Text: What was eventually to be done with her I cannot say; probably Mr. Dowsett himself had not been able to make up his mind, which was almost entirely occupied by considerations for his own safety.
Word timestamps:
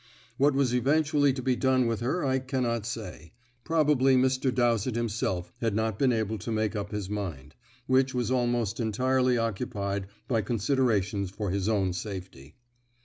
What 0.37 0.55
was 0.55 0.73
eventually 0.73 1.31
to 1.31 1.43
be 1.43 1.55
done 1.55 1.85
with 1.85 1.99
her 1.99 2.25
I 2.25 2.39
cannot 2.39 2.87
say; 2.87 3.33
probably 3.63 4.15
Mr. 4.15 4.51
Dowsett 4.51 4.95
himself 4.95 5.53
had 5.61 5.75
not 5.75 5.99
been 5.99 6.11
able 6.11 6.39
to 6.39 6.51
make 6.51 6.75
up 6.75 6.89
his 6.89 7.07
mind, 7.07 7.53
which 7.85 8.11
was 8.15 8.31
almost 8.31 8.79
entirely 8.79 9.37
occupied 9.37 10.07
by 10.27 10.41
considerations 10.41 11.29
for 11.29 11.51
his 11.51 11.69
own 11.69 11.93
safety. 11.93 12.55